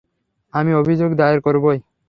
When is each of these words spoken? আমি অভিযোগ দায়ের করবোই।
আমি 0.53 0.71
অভিযোগ 0.73 1.09
দায়ের 1.13 1.39
করবোই। 1.41 1.79